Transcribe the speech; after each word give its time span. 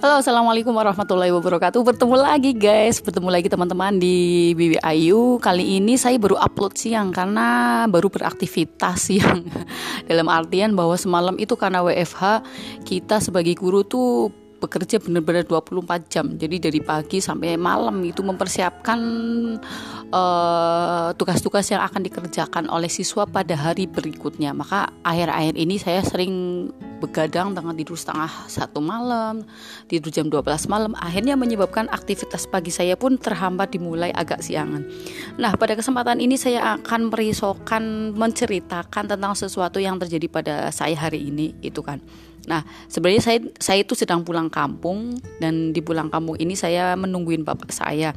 Halo, 0.00 0.24
assalamualaikum 0.24 0.72
warahmatullahi 0.72 1.28
wabarakatuh. 1.28 1.76
Bertemu 1.84 2.16
lagi 2.16 2.56
guys, 2.56 3.04
bertemu 3.04 3.28
lagi 3.28 3.52
teman-teman 3.52 4.00
di 4.00 4.48
Bibi 4.56 4.80
Ayu. 4.80 5.36
Kali 5.36 5.76
ini 5.76 6.00
saya 6.00 6.16
baru 6.16 6.40
upload 6.40 6.72
siang 6.72 7.12
karena 7.12 7.84
baru 7.84 8.08
beraktivitas 8.08 8.96
siang. 9.12 9.44
Dalam 10.08 10.24
artian 10.32 10.72
bahwa 10.72 10.96
semalam 10.96 11.36
itu 11.36 11.52
karena 11.52 11.84
WFH 11.84 12.40
kita 12.88 13.20
sebagai 13.20 13.52
guru 13.60 13.84
tuh 13.84 14.32
bekerja 14.56 15.04
benar-benar 15.04 15.44
24 15.44 16.08
jam. 16.08 16.32
Jadi 16.32 16.56
dari 16.56 16.80
pagi 16.80 17.20
sampai 17.20 17.60
malam 17.60 18.00
itu 18.00 18.24
mempersiapkan 18.24 19.00
tugas 20.08 20.16
eh, 20.16 21.10
tugas-tugas 21.12 21.68
yang 21.76 21.84
akan 21.84 22.00
dikerjakan 22.08 22.72
oleh 22.72 22.88
siswa 22.88 23.28
pada 23.28 23.52
hari 23.52 23.84
berikutnya. 23.84 24.56
Maka 24.56 24.96
akhir-akhir 25.04 25.60
ini 25.60 25.76
saya 25.76 26.00
sering 26.00 26.32
begadang 27.00 27.56
dengan 27.56 27.72
tidur 27.72 27.96
setengah 27.96 28.28
satu 28.46 28.84
malam, 28.84 29.42
tidur 29.88 30.12
jam 30.12 30.28
12 30.28 30.68
malam, 30.68 30.92
akhirnya 31.00 31.34
menyebabkan 31.34 31.88
aktivitas 31.88 32.44
pagi 32.44 32.68
saya 32.68 32.94
pun 32.94 33.16
terhambat 33.16 33.72
dimulai 33.72 34.12
agak 34.12 34.44
siangan. 34.44 34.84
Nah, 35.40 35.56
pada 35.56 35.72
kesempatan 35.72 36.20
ini 36.20 36.36
saya 36.36 36.76
akan 36.76 37.08
merisaukan 37.08 38.12
menceritakan 38.12 39.16
tentang 39.16 39.32
sesuatu 39.32 39.80
yang 39.80 39.96
terjadi 39.96 40.26
pada 40.28 40.54
saya 40.68 40.94
hari 40.94 41.32
ini, 41.32 41.56
itu 41.64 41.80
kan. 41.80 41.98
Nah, 42.48 42.64
sebenarnya 42.88 43.22
saya 43.24 43.38
saya 43.60 43.84
itu 43.84 43.92
sedang 43.92 44.24
pulang 44.24 44.48
kampung 44.48 45.16
dan 45.42 45.76
di 45.76 45.80
pulang 45.84 46.08
kampung 46.08 46.40
ini 46.40 46.56
saya 46.56 46.96
menungguin 46.96 47.44
bapak 47.44 47.72
saya. 47.72 48.16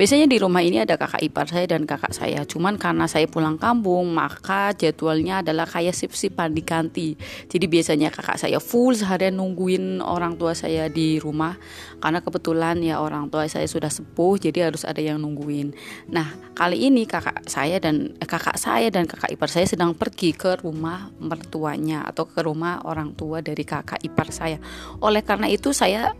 Biasanya 0.00 0.32
di 0.32 0.40
rumah 0.40 0.64
ini 0.64 0.80
ada 0.80 0.96
kakak 0.96 1.20
ipar 1.28 1.44
saya 1.44 1.68
dan 1.68 1.84
kakak 1.84 2.16
saya. 2.16 2.40
Cuman 2.48 2.80
karena 2.80 3.04
saya 3.04 3.28
pulang 3.28 3.60
kampung, 3.60 4.08
maka 4.16 4.72
jadwalnya 4.72 5.44
adalah 5.44 5.68
kayak 5.68 5.92
sip-sipan 5.92 6.56
diganti. 6.56 7.20
Jadi 7.52 7.68
biasanya 7.68 8.08
kakak 8.08 8.40
saya 8.40 8.56
full 8.64 8.96
seharian 8.96 9.36
nungguin 9.36 10.00
orang 10.00 10.40
tua 10.40 10.56
saya 10.56 10.88
di 10.88 11.20
rumah. 11.20 11.60
Karena 12.00 12.24
kebetulan 12.24 12.80
ya 12.80 13.04
orang 13.04 13.28
tua 13.28 13.44
saya 13.44 13.68
sudah 13.68 13.92
sepuh, 13.92 14.40
jadi 14.40 14.72
harus 14.72 14.88
ada 14.88 15.04
yang 15.04 15.20
nungguin. 15.20 15.76
Nah, 16.08 16.32
kali 16.56 16.88
ini 16.88 17.04
kakak 17.04 17.44
saya 17.44 17.76
dan 17.76 18.16
eh, 18.16 18.24
kakak 18.24 18.56
saya 18.56 18.88
dan 18.88 19.04
kakak 19.04 19.36
ipar 19.36 19.52
saya 19.52 19.68
sedang 19.68 19.92
pergi 19.92 20.32
ke 20.32 20.64
rumah 20.64 21.12
mertuanya 21.20 22.08
atau 22.08 22.24
ke 22.24 22.40
rumah 22.40 22.88
orang 22.88 23.12
tua 23.12 23.44
dari 23.44 23.68
kakak 23.68 24.00
ipar 24.00 24.32
saya. 24.32 24.56
Oleh 25.04 25.20
karena 25.20 25.44
itu 25.52 25.76
saya 25.76 26.16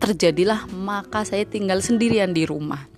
terjadilah 0.00 0.64
maka 0.72 1.28
saya 1.28 1.44
tinggal 1.44 1.84
sendirian 1.84 2.32
di 2.32 2.48
rumah. 2.48 2.96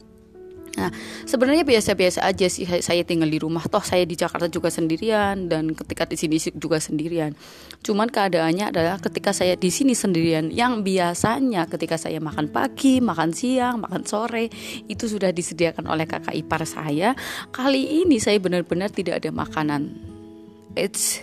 Nah, 0.81 0.89
sebenarnya 1.29 1.69
biasa-biasa 1.69 2.25
aja 2.25 2.49
sih 2.49 2.65
saya 2.65 3.05
tinggal 3.05 3.29
di 3.29 3.37
rumah. 3.37 3.61
Toh 3.69 3.85
saya 3.85 4.09
di 4.09 4.17
Jakarta 4.17 4.49
juga 4.49 4.73
sendirian 4.73 5.45
dan 5.53 5.77
ketika 5.77 6.09
di 6.09 6.17
sini 6.17 6.41
juga 6.57 6.81
sendirian. 6.81 7.37
Cuman 7.85 8.09
keadaannya 8.09 8.73
adalah 8.73 8.97
ketika 8.97 9.37
saya 9.37 9.61
di 9.61 9.69
sini 9.69 9.93
sendirian, 9.93 10.49
yang 10.49 10.81
biasanya 10.81 11.69
ketika 11.69 12.01
saya 12.01 12.17
makan 12.17 12.49
pagi, 12.49 13.05
makan 13.05 13.37
siang, 13.37 13.85
makan 13.85 14.09
sore 14.09 14.49
itu 14.89 15.05
sudah 15.05 15.29
disediakan 15.37 15.85
oleh 15.85 16.09
kakak 16.09 16.33
ipar 16.33 16.65
saya. 16.65 17.13
Kali 17.53 18.01
ini 18.01 18.17
saya 18.17 18.41
benar-benar 18.41 18.89
tidak 18.89 19.21
ada 19.21 19.29
makanan. 19.29 19.93
It's 20.73 21.21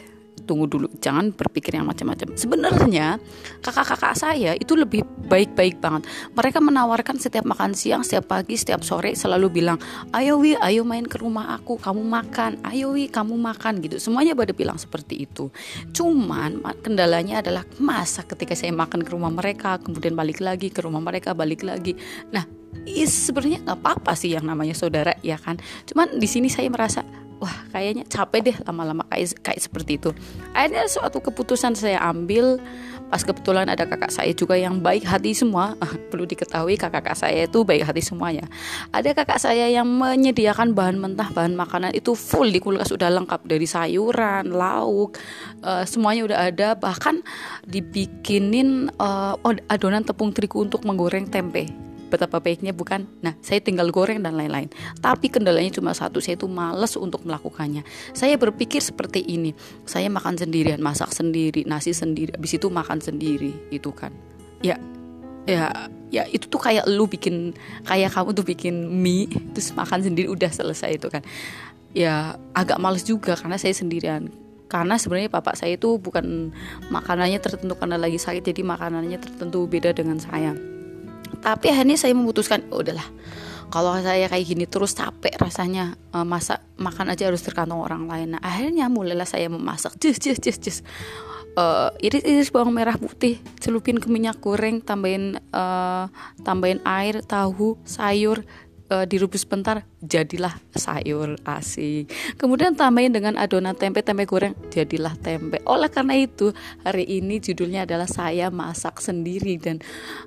tunggu 0.48 0.66
dulu, 0.72 0.88
jangan 1.04 1.36
berpikir 1.36 1.76
yang 1.76 1.86
macam-macam. 1.86 2.40
Sebenarnya 2.40 3.20
kakak-kakak 3.60 4.16
saya 4.16 4.56
itu 4.56 4.80
lebih 4.80 5.04
baik-baik 5.28 5.84
banget. 5.84 6.08
Mereka 6.32 6.64
menawarkan 6.64 7.20
setiap 7.20 7.44
makan 7.44 7.76
siang, 7.76 8.08
setiap 8.08 8.32
pagi, 8.32 8.56
setiap 8.56 8.88
sore 8.88 9.12
selalu 9.14 9.52
bilang, 9.52 9.78
"Ayo 10.16 10.40
Wi, 10.40 10.56
ayo 10.64 10.88
main 10.88 11.04
ke 11.04 11.20
rumah 11.20 11.60
aku, 11.60 11.76
kamu 11.76 12.02
makan. 12.08 12.64
Ayo 12.64 12.96
Wi, 12.96 13.12
kamu 13.12 13.36
makan." 13.36 13.84
gitu. 13.84 14.00
Semuanya 14.00 14.32
pada 14.32 14.56
bilang 14.56 14.80
seperti 14.80 15.28
itu. 15.28 15.52
Cuman 15.92 16.64
kendalanya 16.80 17.44
adalah 17.44 17.68
masa 17.84 18.24
ketika 18.24 18.56
saya 18.56 18.72
makan 18.72 19.04
ke 19.04 19.12
rumah 19.12 19.30
mereka, 19.30 19.76
kemudian 19.84 20.16
balik 20.16 20.40
lagi 20.40 20.72
ke 20.72 20.80
rumah 20.80 21.04
mereka, 21.04 21.36
balik 21.36 21.68
lagi. 21.68 22.00
Nah, 22.32 22.48
sebenarnya 22.88 23.60
nggak 23.68 23.80
apa-apa 23.84 24.14
sih 24.16 24.32
yang 24.32 24.48
namanya 24.48 24.74
saudara 24.78 25.12
ya 25.20 25.36
kan. 25.36 25.60
Cuman 25.84 26.16
di 26.22 26.28
sini 26.30 26.48
saya 26.48 26.72
merasa 26.72 27.04
wah 27.38 27.56
kayaknya 27.74 28.04
capek 28.10 28.52
deh 28.52 28.58
lama-lama 28.66 29.04
kayak 29.10 29.38
kayak 29.42 29.62
seperti 29.62 30.02
itu. 30.02 30.10
Akhirnya 30.54 30.86
suatu 30.90 31.22
keputusan 31.22 31.78
saya 31.78 32.02
ambil. 32.02 32.62
Pas 33.08 33.24
kebetulan 33.24 33.72
ada 33.72 33.88
kakak 33.88 34.12
saya 34.12 34.36
juga 34.36 34.60
yang 34.60 34.84
baik 34.84 35.08
hati 35.08 35.32
semua. 35.32 35.80
Perlu 36.12 36.28
diketahui 36.28 36.76
kakak-kakak 36.76 37.16
saya 37.16 37.48
itu 37.48 37.64
baik 37.64 37.88
hati 37.88 38.04
semuanya. 38.04 38.44
Ada 38.92 39.16
kakak 39.16 39.40
saya 39.40 39.72
yang 39.72 39.88
menyediakan 39.88 40.76
bahan 40.76 41.00
mentah 41.00 41.32
bahan 41.32 41.56
makanan 41.56 41.96
itu 41.96 42.20
full 42.20 42.52
di 42.52 42.60
kulkas 42.60 42.92
sudah 42.92 43.08
lengkap. 43.08 43.48
Dari 43.48 43.64
sayuran 43.64 44.52
lauk 44.52 45.16
uh, 45.64 45.88
semuanya 45.88 46.28
udah 46.28 46.40
ada. 46.52 46.68
Bahkan 46.76 47.24
dibikinin 47.64 48.92
uh, 49.00 49.40
adonan 49.72 50.04
tepung 50.04 50.36
terigu 50.36 50.68
untuk 50.68 50.84
menggoreng 50.84 51.32
tempe 51.32 51.87
betapa 52.08 52.40
baiknya 52.40 52.72
bukan 52.72 53.06
nah 53.20 53.36
saya 53.44 53.60
tinggal 53.60 53.92
goreng 53.92 54.24
dan 54.24 54.40
lain-lain. 54.40 54.72
Tapi 55.04 55.28
kendalanya 55.28 55.70
cuma 55.76 55.92
satu 55.92 56.24
saya 56.24 56.40
itu 56.40 56.48
males 56.48 56.96
untuk 56.96 57.28
melakukannya. 57.28 57.84
Saya 58.16 58.40
berpikir 58.40 58.80
seperti 58.80 59.22
ini 59.28 59.52
saya 59.84 60.08
makan 60.08 60.40
sendirian 60.40 60.80
masak 60.80 61.12
sendiri 61.12 61.68
nasi 61.68 61.92
sendiri 61.92 62.34
habis 62.34 62.56
itu 62.56 62.72
makan 62.72 63.04
sendiri 63.04 63.52
itu 63.70 63.92
kan. 63.92 64.16
Ya 64.64 64.80
ya 65.48 65.92
ya 66.08 66.24
itu 66.32 66.48
tuh 66.48 66.60
kayak 66.60 66.88
lu 66.88 67.08
bikin 67.08 67.56
kayak 67.84 68.16
kamu 68.16 68.32
tuh 68.32 68.46
bikin 68.48 68.76
mie 68.88 69.28
terus 69.52 69.76
makan 69.76 70.04
sendiri 70.04 70.32
udah 70.32 70.50
selesai 70.50 70.96
itu 70.96 71.12
kan. 71.12 71.22
Ya 71.92 72.40
agak 72.56 72.80
males 72.80 73.04
juga 73.04 73.36
karena 73.36 73.60
saya 73.60 73.76
sendirian. 73.76 74.32
Karena 74.68 75.00
sebenarnya 75.00 75.32
bapak 75.32 75.56
saya 75.56 75.80
itu 75.80 75.96
bukan 75.96 76.52
makanannya 76.92 77.40
tertentu 77.40 77.80
karena 77.80 77.96
lagi 77.96 78.20
sakit 78.20 78.52
jadi 78.52 78.68
makanannya 78.68 79.16
tertentu 79.16 79.64
beda 79.64 79.96
dengan 79.96 80.20
saya 80.20 80.52
tapi 81.42 81.70
akhirnya 81.72 81.98
saya 82.00 82.14
memutuskan 82.18 82.66
oh, 82.74 82.82
udahlah 82.82 83.06
kalau 83.68 84.00
saya 84.00 84.32
kayak 84.32 84.46
gini 84.48 84.64
terus 84.64 84.96
capek 84.96 85.36
rasanya 85.36 86.00
uh, 86.16 86.24
masak 86.24 86.64
makan 86.80 87.12
aja 87.12 87.28
harus 87.28 87.44
terkantong 87.44 87.84
orang 87.84 88.08
lain. 88.08 88.40
Nah 88.40 88.42
akhirnya 88.42 88.88
mulailah 88.88 89.28
saya 89.28 89.52
memasak 89.52 90.00
jus 90.00 90.16
jus 90.24 90.40
jus 90.40 90.58
jus. 90.60 90.78
Uh, 91.58 91.90
iris 92.06 92.22
iris 92.22 92.50
bawang 92.54 92.70
merah 92.70 92.94
putih 92.96 93.42
celupin 93.58 93.98
ke 93.98 94.08
minyak 94.14 94.38
goreng 94.38 94.78
tambahin 94.78 95.42
uh, 95.50 96.06
tambahin 96.46 96.78
air 96.86 97.26
tahu 97.26 97.82
sayur 97.82 98.46
uh, 98.92 99.06
direbus 99.08 99.44
bentar 99.48 99.84
jadilah 100.04 100.56
sayur 100.76 101.40
asi 101.44 102.06
kemudian 102.38 102.78
tambahin 102.78 103.12
dengan 103.12 103.36
adonan 103.40 103.74
tempe 103.74 104.06
tempe 104.06 104.28
goreng 104.28 104.54
jadilah 104.70 105.16
tempe. 105.20 105.60
Oleh 105.66 105.90
karena 105.90 106.16
itu 106.20 106.54
hari 106.86 107.04
ini 107.08 107.42
judulnya 107.42 107.88
adalah 107.88 108.06
saya 108.06 108.54
masak 108.54 109.02
sendiri 109.02 109.58
dan 109.58 109.82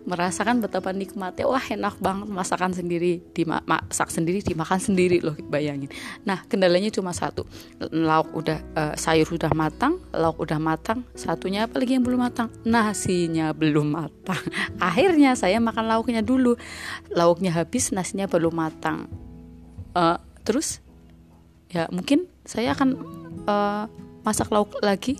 merasakan 0.04 0.60
betapa 0.64 0.90
nikmatnya. 0.90 1.46
Wah 1.46 1.62
enak 1.62 1.96
banget 2.02 2.28
masakan 2.28 2.72
sendiri 2.74 3.22
dimasak 3.32 4.08
sendiri 4.10 4.42
dimakan 4.42 4.80
sendiri 4.80 5.22
loh 5.22 5.36
bayangin. 5.48 5.88
Nah 6.26 6.42
kendalanya 6.48 6.90
cuma 6.90 7.14
satu 7.14 7.46
lauk 7.92 8.34
udah 8.34 8.58
uh, 8.74 8.94
sayur 8.98 9.30
udah 9.30 9.52
matang 9.54 10.02
lauk 10.10 10.42
udah 10.42 10.58
matang 10.58 11.06
satunya 11.14 11.64
apa 11.68 11.78
lagi 11.78 11.96
yang 11.96 12.04
belum 12.04 12.26
matang? 12.26 12.48
Nasinya 12.66 13.54
belum 13.54 13.94
matang. 13.94 14.42
Akhirnya 14.82 15.38
saya 15.38 15.62
makan 15.62 15.86
lauknya 15.86 16.20
dulu. 16.24 16.58
Lauknya 17.14 17.54
habis 17.54 17.94
nasinya 17.94 18.26
belum 18.26 18.49
matang. 18.52 19.10
Uh, 19.96 20.18
terus? 20.46 20.82
Ya 21.70 21.86
mungkin 21.94 22.26
saya 22.42 22.74
akan 22.74 22.98
uh, 23.46 23.84
masak 24.26 24.50
lauk 24.50 24.74
lagi. 24.82 25.18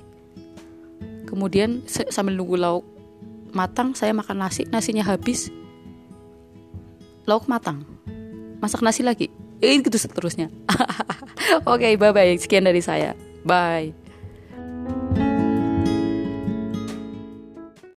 Kemudian 1.27 1.87
sambil 1.87 2.35
nunggu 2.35 2.59
lauk 2.59 2.85
matang 3.55 3.95
saya 3.95 4.11
makan 4.15 4.43
nasi. 4.43 4.67
Nasinya 4.69 5.07
habis. 5.07 5.51
Lauk 7.27 7.47
matang. 7.47 7.87
Masak 8.59 8.83
nasi 8.83 9.07
lagi. 9.07 9.31
Ini 9.61 9.85
gitu 9.85 9.97
seterusnya. 10.01 10.51
Oke 11.69 11.87
okay, 11.87 11.93
bye 11.95 12.11
bye 12.11 12.35
sekian 12.37 12.67
dari 12.67 12.83
saya. 12.83 13.15
Bye 13.47 14.00